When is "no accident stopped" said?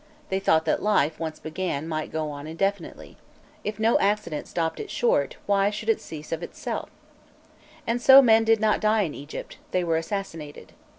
3.79-4.79